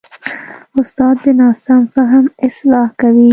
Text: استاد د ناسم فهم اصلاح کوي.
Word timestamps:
استاد 0.79 1.15
د 1.23 1.25
ناسم 1.39 1.81
فهم 1.93 2.25
اصلاح 2.47 2.87
کوي. 3.01 3.29